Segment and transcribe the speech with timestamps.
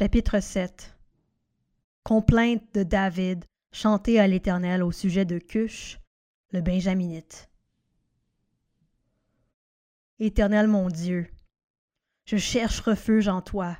[0.00, 0.96] Chapitre 7
[2.04, 6.00] Complainte de David chantée à l'Éternel au sujet de Cush,
[6.52, 7.50] le Benjaminite.
[10.18, 11.26] Éternel mon Dieu,
[12.24, 13.76] je cherche refuge en toi.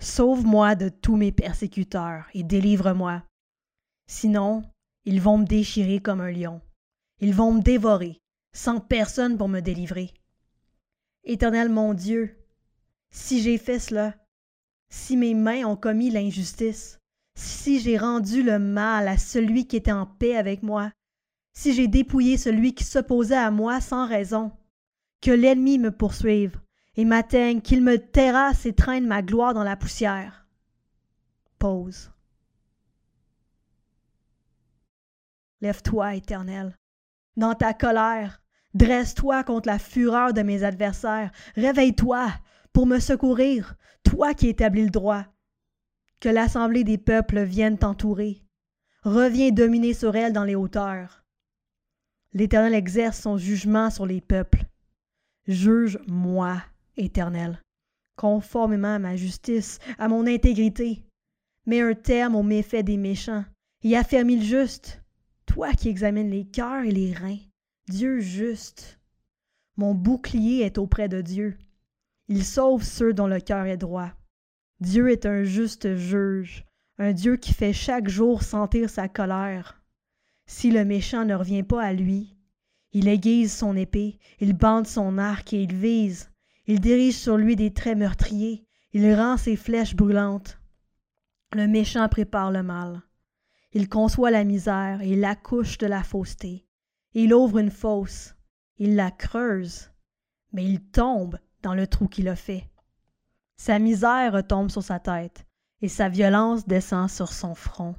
[0.00, 3.22] Sauve-moi de tous mes persécuteurs et délivre-moi.
[4.08, 4.64] Sinon,
[5.04, 6.60] ils vont me déchirer comme un lion.
[7.20, 8.20] Ils vont me dévorer,
[8.54, 10.12] sans personne pour me délivrer.
[11.22, 12.44] Éternel mon Dieu,
[13.12, 14.16] si j'ai fait cela,
[14.92, 16.98] si mes mains ont commis l'injustice,
[17.34, 20.92] si j'ai rendu le mal à celui qui était en paix avec moi,
[21.54, 24.52] si j'ai dépouillé celui qui s'opposait à moi sans raison,
[25.22, 26.60] que l'ennemi me poursuive
[26.96, 30.46] et m'atteigne, qu'il me terrasse et traîne ma gloire dans la poussière.
[31.58, 32.10] Pause.
[35.62, 36.76] Lève-toi, Éternel,
[37.38, 38.42] dans ta colère,
[38.74, 42.28] dresse-toi contre la fureur de mes adversaires, réveille-toi
[42.72, 45.24] pour me secourir, toi qui établis le droit.
[46.20, 48.42] Que l'assemblée des peuples vienne t'entourer.
[49.02, 51.24] Reviens dominer sur elle dans les hauteurs.
[52.32, 54.64] L'Éternel exerce son jugement sur les peuples.
[55.46, 56.62] Juge-moi,
[56.96, 57.60] Éternel,
[58.16, 61.04] conformément à ma justice, à mon intégrité.
[61.66, 63.44] Mets un terme aux méfaits des méchants
[63.82, 65.02] et affermis le juste,
[65.46, 67.38] toi qui examines les cœurs et les reins,
[67.88, 69.00] Dieu juste.
[69.76, 71.58] Mon bouclier est auprès de Dieu.
[72.34, 74.10] Il sauve ceux dont le cœur est droit.
[74.80, 76.64] Dieu est un juste juge,
[76.96, 79.82] un Dieu qui fait chaque jour sentir sa colère.
[80.46, 82.34] Si le méchant ne revient pas à lui,
[82.92, 86.30] il aiguise son épée, il bande son arc et il vise,
[86.66, 90.58] il dirige sur lui des traits meurtriers, il rend ses flèches brûlantes.
[91.54, 93.02] Le méchant prépare le mal.
[93.72, 96.66] Il conçoit la misère et il accouche de la fausseté.
[97.12, 98.34] Il ouvre une fosse,
[98.78, 99.90] il la creuse,
[100.52, 102.68] mais il tombe dans le trou qu'il a fait.
[103.56, 105.46] Sa misère retombe sur sa tête,
[105.80, 107.94] et sa violence descend sur son front.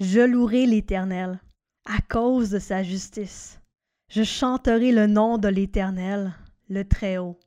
[0.00, 1.40] Je louerai l'Éternel
[1.84, 3.60] à cause de sa justice.
[4.08, 6.34] Je chanterai le nom de l'Éternel,
[6.68, 7.38] le Très-Haut.